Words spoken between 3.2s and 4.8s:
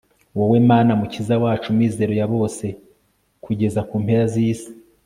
kugeza ku mpera z'isi